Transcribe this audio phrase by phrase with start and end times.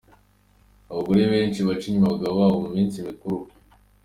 [0.91, 3.41] Abagore benshi baca inyuma abagabo babo mu minsi mikuru